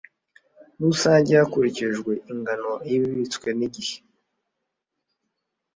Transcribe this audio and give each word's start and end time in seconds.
rusange 0.83 1.31
hakurikijwe 1.39 2.11
ingano 2.31 2.71
y 2.89 2.91
ibibitswe 2.97 3.49
n 3.59 3.61
igihe 3.67 3.97